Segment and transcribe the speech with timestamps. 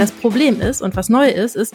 [0.00, 1.74] Das Problem ist und was neu ist, ist,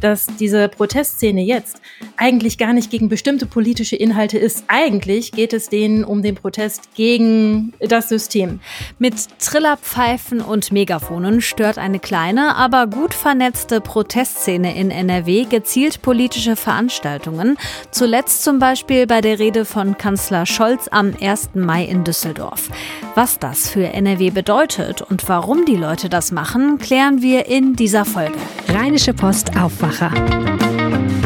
[0.00, 1.82] dass diese Protestszene jetzt
[2.16, 4.64] eigentlich gar nicht gegen bestimmte politische Inhalte ist.
[4.68, 8.60] Eigentlich geht es denen um den Protest gegen das System.
[8.98, 16.56] Mit Trillerpfeifen und Megafonen stört eine kleine, aber gut vernetzte Protestszene in NRW gezielt politische
[16.56, 17.58] Veranstaltungen.
[17.90, 21.50] Zuletzt zum Beispiel bei der Rede von Kanzler Scholz am 1.
[21.52, 22.70] Mai in Düsseldorf.
[23.14, 28.04] Was das für NRW bedeutet und warum die Leute das machen, klären wir in dieser
[28.04, 28.36] Folge.
[28.68, 30.10] Rheinische Post Aufwacher.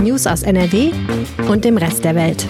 [0.02, 0.92] News aus NRW
[1.48, 2.46] und dem Rest der Welt.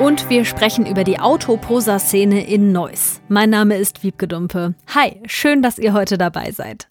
[0.00, 3.20] Und wir sprechen über die Autoposer-Szene in Neuss.
[3.28, 4.74] Mein Name ist Wiebke Dumpe.
[4.94, 6.88] Hi, schön, dass ihr heute dabei seid.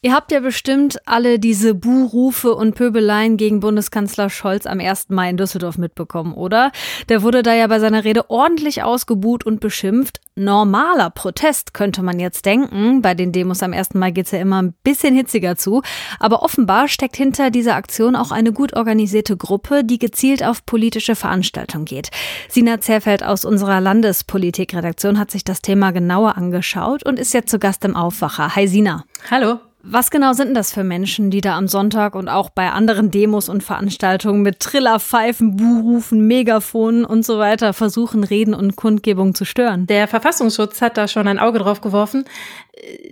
[0.00, 5.10] Ihr habt ja bestimmt alle diese Buhrufe und Pöbeleien gegen Bundeskanzler Scholz am 1.
[5.10, 6.72] Mai in Düsseldorf mitbekommen, oder?
[7.08, 10.20] Der wurde da ja bei seiner Rede ordentlich ausgebuht und beschimpft.
[10.34, 13.02] Normaler Protest könnte man jetzt denken.
[13.02, 13.94] Bei den Demos am 1.
[13.94, 15.82] Mai geht's ja immer ein bisschen hitziger zu.
[16.18, 21.16] Aber offenbar steckt hinter dieser Aktion auch eine gut organisierte Gruppe, die gezielt auf politische
[21.16, 22.10] Veranstaltungen geht.
[22.48, 27.58] Sina Zerfeld aus unserer Landespolitikredaktion hat sich das Thema genauer angeschaut und ist jetzt zu
[27.58, 28.56] Gast im Aufwacher.
[28.56, 29.04] Hi Sina.
[29.30, 29.51] Hallo.
[29.84, 33.10] Was genau sind denn das für Menschen, die da am Sonntag und auch bei anderen
[33.10, 39.44] Demos und Veranstaltungen mit Trillerpfeifen, Buhrufen, Megafonen und so weiter versuchen, Reden und Kundgebung zu
[39.44, 39.88] stören?
[39.88, 42.24] Der Verfassungsschutz hat da schon ein Auge drauf geworfen.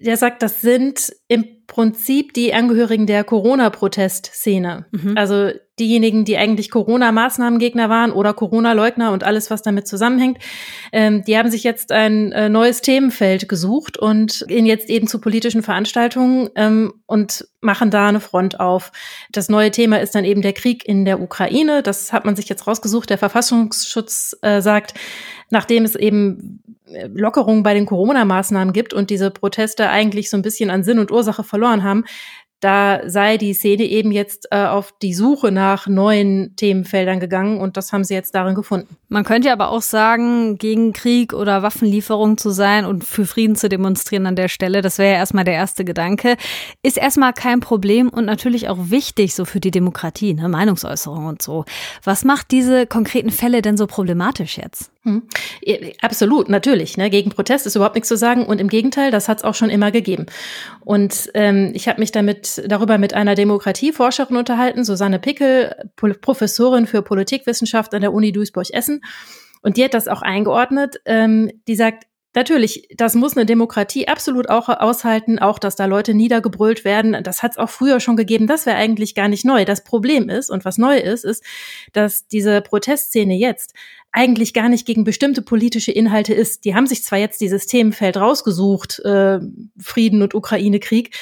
[0.04, 4.86] Der sagt, das sind im Prinzip die Angehörigen der Corona-Protestszene.
[4.90, 5.16] Mhm.
[5.16, 10.38] Also diejenigen, die eigentlich Corona-Maßnahmengegner waren oder Corona-Leugner und alles, was damit zusammenhängt,
[10.90, 15.20] ähm, die haben sich jetzt ein äh, neues Themenfeld gesucht und gehen jetzt eben zu
[15.20, 18.90] politischen Veranstaltungen ähm, und machen da eine Front auf.
[19.30, 21.84] Das neue Thema ist dann eben der Krieg in der Ukraine.
[21.84, 23.10] Das hat man sich jetzt rausgesucht.
[23.10, 24.94] Der Verfassungsschutz äh, sagt,
[25.50, 30.42] nachdem es eben äh, Lockerungen bei den Corona-Maßnahmen gibt und diese Proteste eigentlich so ein
[30.42, 32.04] bisschen an Sinn und Ursache verloren haben,
[32.60, 37.78] da sei die Szene eben jetzt äh, auf die Suche nach neuen Themenfeldern gegangen und
[37.78, 38.96] das haben sie jetzt darin gefunden.
[39.08, 43.70] Man könnte aber auch sagen, gegen Krieg oder Waffenlieferung zu sein und für Frieden zu
[43.70, 46.36] demonstrieren an der Stelle, das wäre ja erstmal der erste Gedanke,
[46.82, 51.40] ist erstmal kein Problem und natürlich auch wichtig so für die Demokratie, ne, Meinungsäußerung und
[51.40, 51.64] so.
[52.04, 54.92] Was macht diese konkreten Fälle denn so problematisch jetzt?
[55.02, 55.22] Hm.
[56.02, 56.98] Absolut, natürlich.
[56.98, 57.08] Ne?
[57.08, 59.70] Gegen Protest ist überhaupt nichts zu sagen und im Gegenteil, das hat es auch schon
[59.70, 60.26] immer gegeben.
[60.80, 67.00] Und ähm, ich habe mich damit darüber mit einer Demokratieforscherin unterhalten, Susanne Pickel, Professorin für
[67.00, 69.00] Politikwissenschaft an der Uni Duisburg-Essen.
[69.62, 71.00] Und die hat das auch eingeordnet.
[71.06, 76.14] Ähm, die sagt, Natürlich, das muss eine Demokratie absolut auch aushalten, auch dass da Leute
[76.14, 77.24] niedergebrüllt werden.
[77.24, 78.46] Das hat es auch früher schon gegeben.
[78.46, 79.64] Das wäre eigentlich gar nicht neu.
[79.64, 81.42] Das Problem ist, und was neu ist, ist,
[81.92, 83.74] dass diese Protestszene jetzt
[84.12, 86.64] eigentlich gar nicht gegen bestimmte politische Inhalte ist.
[86.64, 89.40] Die haben sich zwar jetzt dieses Themenfeld rausgesucht, äh,
[89.78, 91.16] Frieden und Ukraine-Krieg,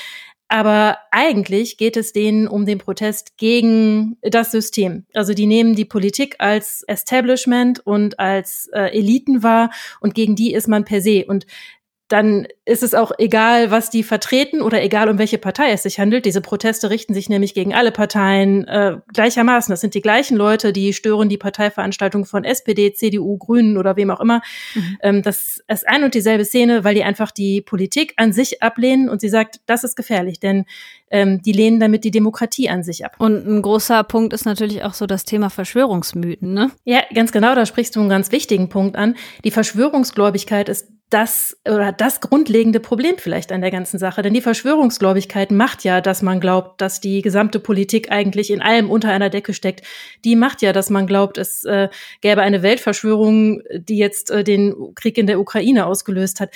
[0.49, 5.05] aber eigentlich geht es denen um den Protest gegen das System.
[5.13, 9.71] Also die nehmen die Politik als Establishment und als äh, Eliten wahr
[10.01, 11.27] und gegen die ist man per se.
[11.27, 11.47] Und
[12.09, 16.01] dann ist es auch egal, was die vertreten oder egal, um welche Partei es sich
[16.01, 16.25] handelt.
[16.25, 19.71] Diese Proteste richten sich nämlich gegen alle Parteien äh, gleichermaßen.
[19.71, 24.11] Das sind die gleichen Leute, die stören die Parteiveranstaltung von SPD, CDU, Grünen oder wem
[24.11, 24.41] auch immer.
[24.75, 24.99] Mhm.
[25.03, 29.11] Ähm, das ist ein und dieselbe Szene, weil die einfach die Politik an sich ablehnen
[29.11, 30.65] und sie sagt, das ist gefährlich, denn
[31.11, 33.17] ähm, die lehnen damit die Demokratie an sich ab.
[33.19, 36.71] Und ein großer Punkt ist natürlich auch so das Thema Verschwörungsmythen, ne?
[36.85, 39.15] Ja, ganz genau, da sprichst du einen ganz wichtigen Punkt an.
[39.45, 44.23] Die Verschwörungsgläubigkeit ist das oder das grundlegende Problem vielleicht an der ganzen Sache.
[44.23, 48.91] Denn die Verschwörungsgläubigkeit macht ja, dass man glaubt, dass die gesamte Politik eigentlich in allem
[48.91, 49.83] unter einer Decke steckt.
[50.25, 51.89] Die macht ja, dass man glaubt, es äh,
[52.21, 56.51] gäbe eine Weltverschwörung, die jetzt äh, den Krieg in der Ukraine ausgelöst hat.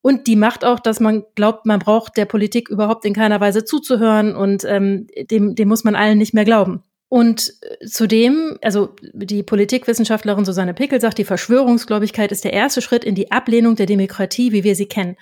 [0.00, 3.64] Und die macht auch, dass man glaubt, man braucht der Politik überhaupt in keiner Weise
[3.64, 6.84] zuzuhören und ähm, dem, dem muss man allen nicht mehr glauben.
[7.08, 13.04] Und äh, zudem, also die Politikwissenschaftlerin Susanne Pickel sagt, die Verschwörungsgläubigkeit ist der erste Schritt
[13.04, 15.16] in die Ablehnung der Demokratie, wie wir sie kennen.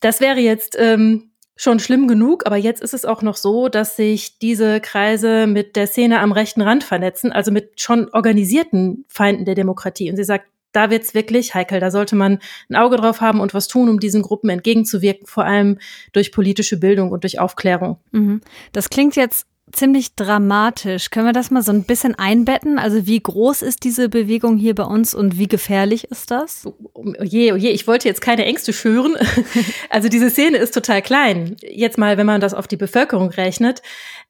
[0.00, 3.94] Das wäre jetzt ähm, schon schlimm genug, aber jetzt ist es auch noch so, dass
[3.94, 9.44] sich diese Kreise mit der Szene am rechten Rand vernetzen, also mit schon organisierten Feinden
[9.44, 10.10] der Demokratie.
[10.10, 11.78] Und sie sagt, da wird's wirklich heikel.
[11.78, 12.38] Da sollte man
[12.68, 15.78] ein Auge drauf haben und was tun, um diesen Gruppen entgegenzuwirken, vor allem
[16.12, 17.98] durch politische Bildung und durch Aufklärung.
[18.10, 18.40] Mhm.
[18.72, 21.10] Das klingt jetzt ziemlich dramatisch.
[21.10, 22.78] Können wir das mal so ein bisschen einbetten?
[22.78, 26.66] Also wie groß ist diese Bewegung hier bei uns und wie gefährlich ist das?
[26.94, 29.16] Oh je, oh je, ich wollte jetzt keine Ängste schüren.
[29.90, 31.56] Also diese Szene ist total klein.
[31.60, 33.82] Jetzt mal, wenn man das auf die Bevölkerung rechnet.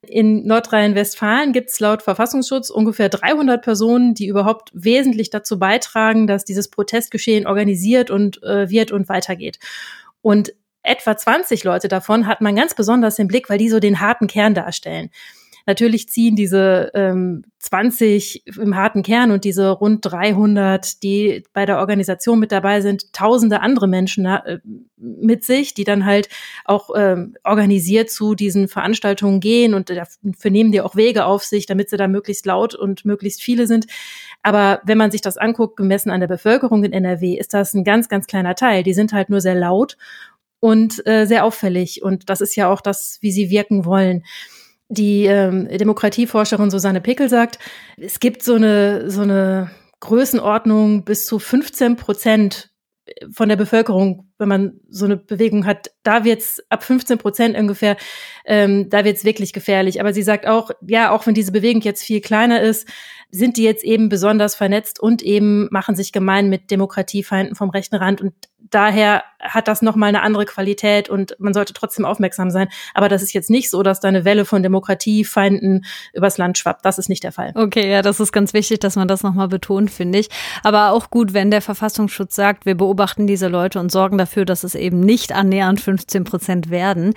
[0.02, 6.44] In Nordrhein-Westfalen gibt es laut Verfassungsschutz ungefähr 300 Personen, die überhaupt wesentlich dazu beitragen, dass
[6.44, 9.58] dieses Protestgeschehen organisiert und äh, wird und weitergeht.
[10.20, 10.52] Und
[10.82, 14.26] etwa 20 Leute davon hat man ganz besonders im Blick, weil die so den harten
[14.26, 15.10] Kern darstellen.
[15.66, 21.78] Natürlich ziehen diese ähm, 20 im harten Kern und diese rund 300, die bei der
[21.78, 24.58] Organisation mit dabei sind, tausende andere Menschen äh,
[24.96, 26.28] mit sich, die dann halt
[26.64, 31.66] auch ähm, organisiert zu diesen Veranstaltungen gehen und dafür nehmen die auch Wege auf sich,
[31.66, 33.86] damit sie da möglichst laut und möglichst viele sind.
[34.42, 37.84] Aber wenn man sich das anguckt, gemessen an der Bevölkerung in NRW, ist das ein
[37.84, 38.82] ganz, ganz kleiner Teil.
[38.82, 39.96] Die sind halt nur sehr laut
[40.62, 42.02] und äh, sehr auffällig.
[42.02, 44.22] Und das ist ja auch das, wie sie wirken wollen
[44.88, 47.58] die ähm, Demokratieforscherin Susanne Pickel sagt,
[47.96, 49.70] es gibt so eine, so eine
[50.00, 52.70] Größenordnung bis zu 15 Prozent
[53.32, 57.96] von der Bevölkerung, wenn man so eine Bewegung hat, da wird's ab 15 Prozent ungefähr,
[58.44, 60.00] ähm, da wird's wirklich gefährlich.
[60.00, 62.86] Aber sie sagt auch, ja, auch wenn diese Bewegung jetzt viel kleiner ist,
[63.30, 67.96] sind die jetzt eben besonders vernetzt und eben machen sich gemein mit Demokratiefeinden vom rechten
[67.96, 68.20] Rand.
[68.20, 68.34] Und
[68.70, 72.68] daher hat das nochmal eine andere Qualität und man sollte trotzdem aufmerksam sein.
[72.94, 76.84] Aber das ist jetzt nicht so, dass da eine Welle von Demokratiefeinden übers Land schwappt.
[76.84, 77.52] Das ist nicht der Fall.
[77.54, 80.28] Okay, ja, das ist ganz wichtig, dass man das nochmal betont, finde ich.
[80.62, 84.64] Aber auch gut, wenn der Verfassungsschutz sagt, wir beobachten diese Leute und sorgen dafür, dass
[84.64, 87.14] es eben nicht annähernd 15 Prozent werden.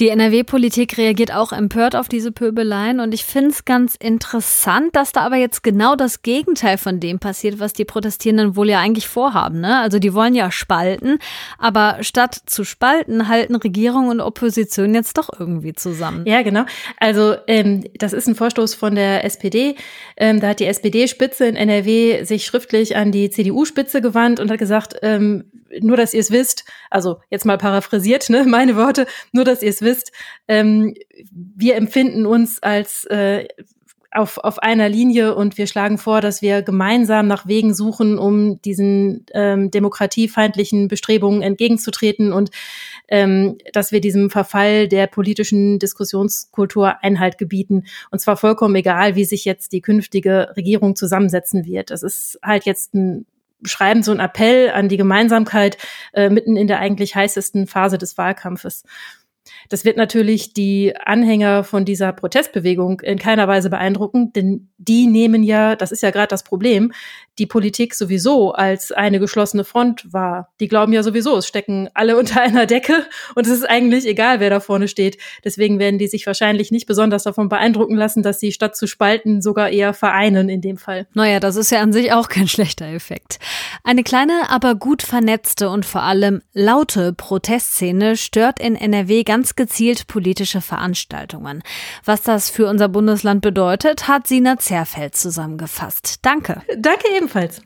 [0.00, 5.12] Die NRW-Politik reagiert auch empört auf diese Pöbeleien und ich finde es ganz interessant, dass
[5.12, 9.08] da aber jetzt genau das Gegenteil von dem passiert, was die Protestierenden wohl ja eigentlich
[9.08, 9.60] vorhaben.
[9.60, 9.78] Ne?
[9.78, 11.18] Also die wollen ja spalten,
[11.58, 16.24] aber statt zu spalten, halten Regierung und Opposition jetzt doch irgendwie zusammen.
[16.26, 16.64] Ja, genau.
[16.98, 19.76] Also ähm, das ist ein Vorstoß von der SPD.
[20.16, 24.58] Ähm, da hat die SPD-Spitze in NRW sich schriftlich an die CDU-Spitze gewandt und hat
[24.58, 25.44] gesagt, ähm,
[25.80, 26.45] nur dass ihr es wisst,
[26.90, 30.12] also jetzt mal paraphrasiert, ne, meine Worte, nur dass ihr es wisst,
[30.48, 30.94] ähm,
[31.32, 33.46] wir empfinden uns als äh,
[34.16, 38.60] auf, auf einer Linie und wir schlagen vor, dass wir gemeinsam nach Wegen suchen, um
[38.62, 42.50] diesen ähm, demokratiefeindlichen Bestrebungen entgegenzutreten und
[43.08, 47.84] ähm, dass wir diesem Verfall der politischen Diskussionskultur Einhalt gebieten.
[48.10, 51.90] Und zwar vollkommen egal, wie sich jetzt die künftige Regierung zusammensetzen wird.
[51.90, 53.26] Das ist halt jetzt ein
[53.62, 55.78] schreiben so ein Appell an die Gemeinsamkeit
[56.12, 58.84] äh, mitten in der eigentlich heißesten Phase des Wahlkampfes.
[59.68, 65.42] Das wird natürlich die Anhänger von dieser Protestbewegung in keiner Weise beeindrucken, denn die nehmen
[65.42, 66.92] ja, das ist ja gerade das Problem,
[67.38, 70.52] die Politik sowieso als eine geschlossene Front wahr.
[70.60, 74.40] Die glauben ja sowieso, es stecken alle unter einer Decke und es ist eigentlich egal,
[74.40, 75.18] wer da vorne steht.
[75.44, 79.42] Deswegen werden die sich wahrscheinlich nicht besonders davon beeindrucken lassen, dass sie statt zu spalten
[79.42, 81.06] sogar eher vereinen in dem Fall.
[81.14, 83.38] Naja, das ist ja an sich auch kein schlechter Effekt.
[83.84, 90.06] Eine kleine, aber gut vernetzte und vor allem laute Protestszene stört in NRW ganz gezielt
[90.06, 91.62] politische Veranstaltungen.
[92.04, 96.18] Was das für unser Bundesland bedeutet, hat Sina Zerfeld zusammengefasst.
[96.22, 96.62] Danke.
[96.76, 97.60] Danke ebenfalls.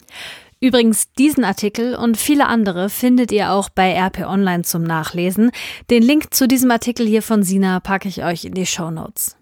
[0.62, 5.52] Übrigens, diesen Artikel und viele andere findet ihr auch bei RP Online zum Nachlesen.
[5.88, 9.36] Den Link zu diesem Artikel hier von Sina packe ich euch in die Show Notes.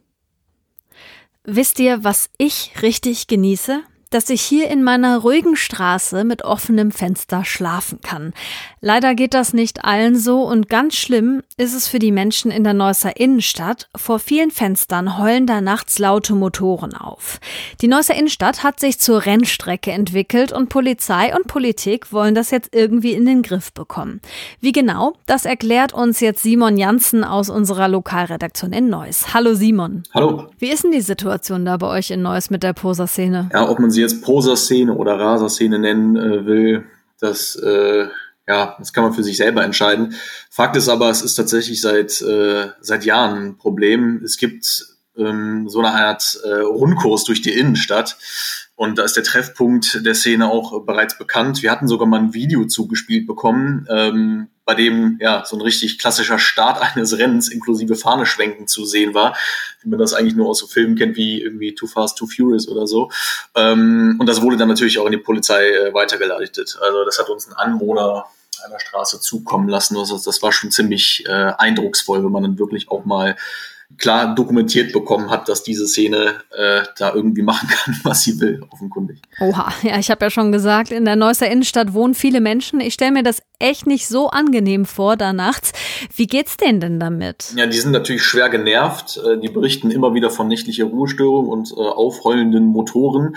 [1.42, 3.82] Wisst ihr, was ich richtig genieße?
[4.10, 8.32] Dass ich hier in meiner ruhigen Straße mit offenem Fenster schlafen kann.
[8.80, 12.64] Leider geht das nicht allen so und ganz schlimm ist es für die Menschen in
[12.64, 13.88] der Neusser Innenstadt.
[13.96, 17.40] Vor vielen Fenstern heulen da nachts laute Motoren auf.
[17.80, 22.74] Die Neusser Innenstadt hat sich zur Rennstrecke entwickelt und Polizei und Politik wollen das jetzt
[22.74, 24.20] irgendwie in den Griff bekommen.
[24.60, 29.34] Wie genau, das erklärt uns jetzt Simon Janssen aus unserer Lokalredaktion in Neuss.
[29.34, 30.04] Hallo Simon.
[30.14, 30.46] Hallo.
[30.58, 33.48] Wie ist denn die Situation da bei euch in Neuss mit der Poser-Szene?
[33.52, 36.84] Ja, ob man sie jetzt Poser-Szene oder Raser-Szene nennen äh, will,
[37.20, 38.06] das, äh,
[38.46, 40.14] ja, das kann man für sich selber entscheiden.
[40.50, 44.22] Fakt ist aber, es ist tatsächlich seit, äh, seit Jahren ein Problem.
[44.24, 44.86] Es gibt
[45.18, 48.16] ähm, so eine Art äh, Rundkurs durch die Innenstadt.
[48.78, 51.62] Und da ist der Treffpunkt der Szene auch bereits bekannt.
[51.62, 55.98] Wir hatten sogar mal ein Video zugespielt bekommen, ähm, bei dem ja so ein richtig
[55.98, 59.36] klassischer Start eines Rennens inklusive Fahneschwenken zu sehen war,
[59.82, 62.68] wie man das eigentlich nur aus so Filmen kennt wie irgendwie Too Fast, Too Furious
[62.68, 63.10] oder so.
[63.56, 66.78] Ähm, und das wurde dann natürlich auch in die Polizei äh, weitergeleitet.
[66.80, 68.26] Also das hat uns ein Anwohner
[68.64, 69.96] einer Straße zukommen lassen.
[69.96, 73.36] Also das war schon ziemlich äh, eindrucksvoll, wenn man dann wirklich auch mal
[73.96, 78.62] klar dokumentiert bekommen hat, dass diese Szene äh, da irgendwie machen kann, was sie will,
[78.70, 79.22] offenkundig.
[79.40, 82.80] Oha, ja, ich habe ja schon gesagt, in der Neusser Innenstadt wohnen viele Menschen.
[82.80, 85.72] Ich stelle mir das echt nicht so angenehm vor da nachts.
[86.14, 87.52] Wie geht's denen denn damit?
[87.56, 89.18] Ja, die sind natürlich schwer genervt.
[89.18, 93.36] Äh, die berichten immer wieder von nächtlicher Ruhestörung und äh, aufheulenden Motoren.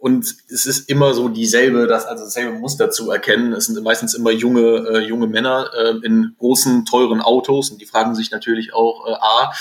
[0.00, 3.52] Und es ist immer so dieselbe, das, also dasselbe Muster zu erkennen.
[3.52, 7.70] Es sind meistens immer junge, äh, junge Männer äh, in großen, teuren Autos.
[7.70, 9.52] Und die fragen sich natürlich auch, äh, A,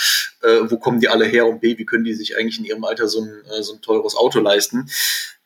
[0.42, 1.46] äh, wo kommen die alle her?
[1.46, 3.82] Und B, wie können die sich eigentlich in ihrem Alter so ein, äh, so ein
[3.82, 4.90] teures Auto leisten,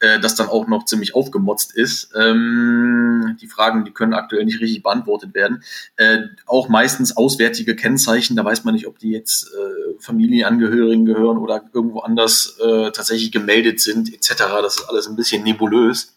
[0.03, 2.11] äh, das dann auch noch ziemlich aufgemotzt ist.
[2.15, 5.63] Ähm, die Fragen, die können aktuell nicht richtig beantwortet werden.
[5.95, 11.37] Äh, auch meistens auswärtige Kennzeichen, da weiß man nicht, ob die jetzt äh, Familienangehörigen gehören
[11.37, 14.33] oder irgendwo anders äh, tatsächlich gemeldet sind, etc.
[14.61, 16.13] Das ist alles ein bisschen nebulös.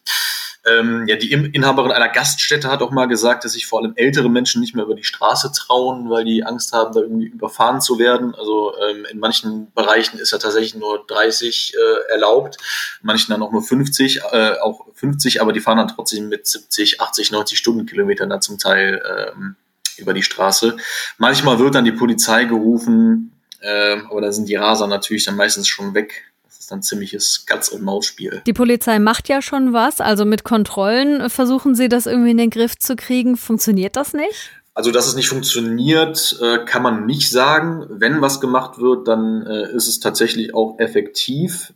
[0.67, 4.29] Ähm, ja, die Inhaberin einer Gaststätte hat auch mal gesagt, dass sich vor allem ältere
[4.29, 8.01] Menschen nicht mehr über die Straße trauen, weil die Angst haben, da irgendwie überfahren zu
[8.01, 8.35] werden.
[8.35, 12.57] Also ähm, in manchen Bereichen ist ja tatsächlich nur 30 äh, erlaubt,
[13.01, 17.01] manchen dann auch nur 50, äh, auch 50, aber die fahren dann trotzdem mit 70,
[17.01, 19.55] 80, 90 Stundenkilometern dann zum Teil ähm,
[19.99, 20.77] über die Straße.
[21.19, 25.69] Manchmal wird dann die Polizei gerufen, äh, aber da sind die Raser natürlich dann meistens
[25.69, 26.25] schon weg
[26.67, 28.43] ist dann ziemliches Katz- und Maus-Spiel.
[28.45, 32.51] Die Polizei macht ja schon was, also mit Kontrollen versuchen sie das irgendwie in den
[32.51, 33.37] Griff zu kriegen.
[33.37, 34.51] Funktioniert das nicht?
[34.75, 37.87] Also, dass es nicht funktioniert, äh, kann man nicht sagen.
[37.89, 41.73] Wenn was gemacht wird, dann äh, ist es tatsächlich auch effektiv.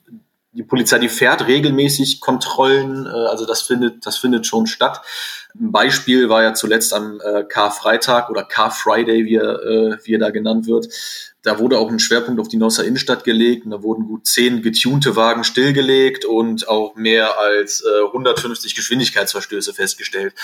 [0.53, 5.03] Die Polizei, die fährt regelmäßig Kontrollen, äh, also das findet, das findet schon statt.
[5.55, 10.69] Ein Beispiel war ja zuletzt am Karfreitag oder Car-Friday, wie er, wie er da genannt
[10.69, 10.87] wird.
[11.43, 14.61] Da wurde auch ein Schwerpunkt auf die Neusser Innenstadt gelegt und da wurden gut zehn
[14.61, 20.35] getunte Wagen stillgelegt und auch mehr als äh, 150 Geschwindigkeitsverstöße festgestellt.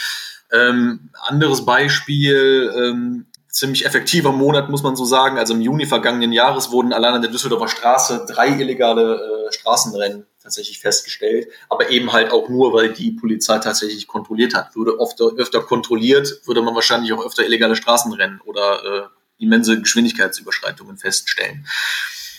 [0.50, 5.38] Ähm, anderes Beispiel, ähm, ziemlich effektiver Monat, muss man so sagen.
[5.38, 10.26] Also im Juni vergangenen Jahres wurden allein an der Düsseldorfer Straße drei illegale äh, Straßenrennen
[10.42, 14.76] tatsächlich festgestellt, aber eben halt auch nur, weil die Polizei tatsächlich kontrolliert hat.
[14.76, 20.98] Würde oft, öfter kontrolliert, würde man wahrscheinlich auch öfter illegale Straßenrennen oder äh, immense Geschwindigkeitsüberschreitungen
[20.98, 21.66] feststellen.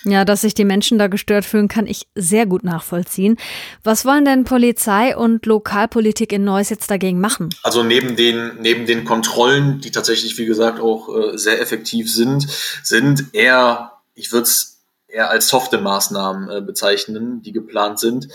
[0.03, 3.37] Ja, dass sich die Menschen da gestört fühlen, kann ich sehr gut nachvollziehen.
[3.83, 7.49] Was wollen denn Polizei und Lokalpolitik in Neuss jetzt dagegen machen?
[7.63, 12.47] Also neben den, neben den Kontrollen, die tatsächlich, wie gesagt, auch äh, sehr effektiv sind,
[12.83, 14.76] sind eher, ich würde es
[15.07, 18.27] eher als softe Maßnahmen äh, bezeichnen, die geplant sind.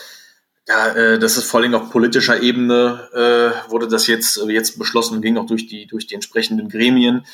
[0.69, 5.17] Ja, äh, das ist vor allem auf politischer Ebene äh, wurde das jetzt, jetzt beschlossen
[5.17, 7.25] und ging auch durch die, durch die entsprechenden Gremien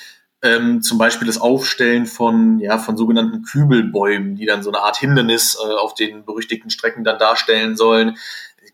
[0.40, 4.96] ähm, zum Beispiel das Aufstellen von, ja, von sogenannten Kübelbäumen, die dann so eine Art
[4.96, 8.16] Hindernis äh, auf den berüchtigten Strecken dann darstellen sollen.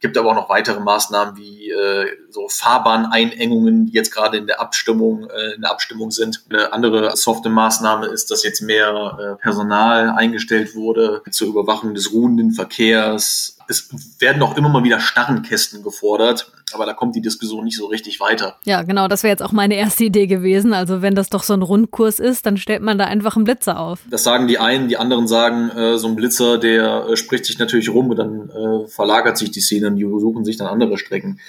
[0.04, 4.60] Gibt aber auch noch weitere Maßnahmen wie äh, so Fahrbahneinengungen, die jetzt gerade in der
[4.60, 6.44] Abstimmung, äh, in der Abstimmung sind.
[6.50, 12.12] Eine andere softe Maßnahme ist, dass jetzt mehr äh, Personal eingestellt wurde zur Überwachung des
[12.12, 13.53] ruhenden Verkehrs.
[13.68, 17.86] Es werden auch immer mal wieder Starrenkästen gefordert aber da kommt die Diskussion nicht so
[17.86, 18.56] richtig weiter.
[18.64, 20.72] Ja, genau, das wäre jetzt auch meine erste Idee gewesen.
[20.72, 23.78] Also wenn das doch so ein Rundkurs ist, dann stellt man da einfach einen Blitzer
[23.78, 24.00] auf.
[24.10, 27.58] Das sagen die einen, die anderen sagen, äh, so ein Blitzer, der äh, spricht sich
[27.58, 30.98] natürlich rum und dann äh, verlagert sich die Szene und die suchen sich dann andere
[30.98, 31.40] Strecken.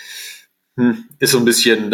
[0.78, 1.90] Hm, ist so ein bisschen,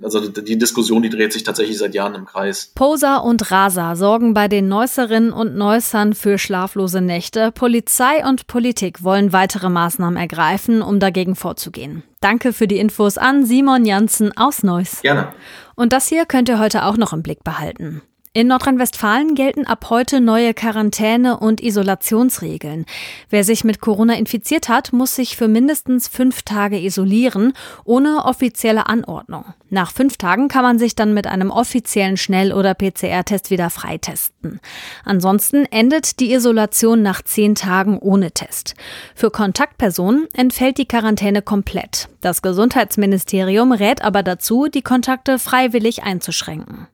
[0.00, 2.72] also die Diskussion, die dreht sich tatsächlich seit Jahren im Kreis.
[2.74, 7.52] Poser und Rasa sorgen bei den Neusserinnen und Neussern für schlaflose Nächte.
[7.52, 12.02] Polizei und Politik wollen weitere Maßnahmen ergreifen, um dagegen vorzugehen.
[12.20, 15.02] Danke für die Infos an Simon Janssen aus Neuss.
[15.02, 15.28] Gerne.
[15.74, 18.02] Und das hier könnt ihr heute auch noch im Blick behalten.
[18.34, 22.86] In Nordrhein-Westfalen gelten ab heute neue Quarantäne- und Isolationsregeln.
[23.28, 27.52] Wer sich mit Corona infiziert hat, muss sich für mindestens fünf Tage isolieren,
[27.84, 29.44] ohne offizielle Anordnung.
[29.68, 34.60] Nach fünf Tagen kann man sich dann mit einem offiziellen Schnell- oder PCR-Test wieder freitesten.
[35.04, 38.76] Ansonsten endet die Isolation nach zehn Tagen ohne Test.
[39.14, 42.08] Für Kontaktpersonen entfällt die Quarantäne komplett.
[42.22, 46.86] Das Gesundheitsministerium rät aber dazu, die Kontakte freiwillig einzuschränken.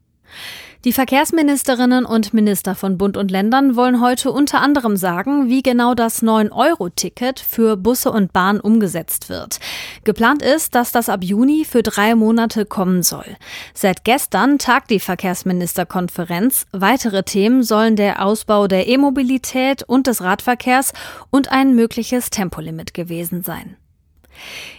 [0.85, 5.95] Die Verkehrsministerinnen und Minister von Bund und Ländern wollen heute unter anderem sagen, wie genau
[5.95, 9.59] das 9-Euro-Ticket für Busse und Bahn umgesetzt wird.
[10.05, 13.37] Geplant ist, dass das ab Juni für drei Monate kommen soll.
[13.75, 16.67] Seit gestern tagt die Verkehrsministerkonferenz.
[16.71, 20.93] Weitere Themen sollen der Ausbau der E-Mobilität und des Radverkehrs
[21.31, 23.77] und ein mögliches Tempolimit gewesen sein.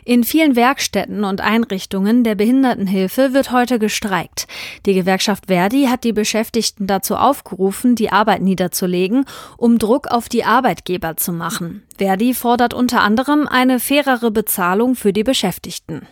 [0.06, 4.48] In vielen Werkstätten und Einrichtungen der Behindertenhilfe wird heute gestreikt.
[4.86, 9.26] Die Gewerkschaft Verdi hat die Beschäftigten dazu aufgerufen, die Arbeit niederzulegen,
[9.58, 11.84] um Druck auf die Arbeitgeber zu machen.
[11.98, 16.08] Verdi fordert unter anderem eine fairere Bezahlung für die Beschäftigten.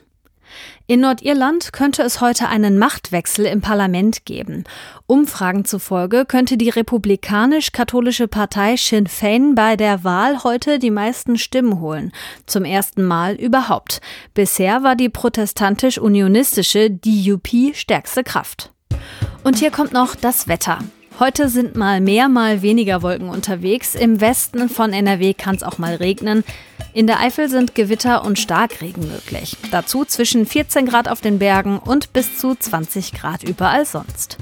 [0.88, 4.64] In Nordirland könnte es heute einen Machtwechsel im Parlament geben.
[5.06, 11.80] Umfragen zufolge könnte die republikanisch-katholische Partei Sinn Fein bei der Wahl heute die meisten Stimmen
[11.82, 12.14] holen.
[12.46, 14.00] Zum ersten Mal überhaupt.
[14.34, 18.72] Bisher war die protestantisch-unionistische DUP stärkste Kraft.
[19.44, 20.80] Und hier kommt noch das Wetter.
[21.20, 23.96] Heute sind mal mehr, mal weniger Wolken unterwegs.
[23.96, 26.44] Im Westen von NRW kann es auch mal regnen.
[26.94, 29.58] In der Eifel sind Gewitter und Starkregen möglich.
[29.72, 34.38] Dazu zwischen 14 Grad auf den Bergen und bis zu 20 Grad überall sonst.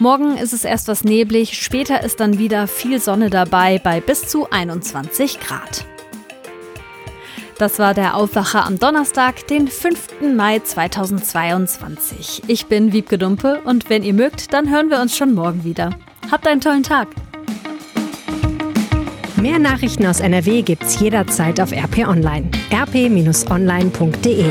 [0.00, 4.26] Morgen ist es erst was neblig, später ist dann wieder viel Sonne dabei bei bis
[4.26, 5.84] zu 21 Grad.
[7.56, 10.34] Das war der Aufwacher am Donnerstag, den 5.
[10.34, 12.42] Mai 2022.
[12.48, 15.90] Ich bin Wiebke Dumpe und wenn ihr mögt, dann hören wir uns schon morgen wieder.
[16.30, 17.08] Habt einen tollen Tag.
[19.40, 22.50] Mehr Nachrichten aus NRW gibt's jederzeit auf RP Online.
[22.72, 24.50] rp-online.de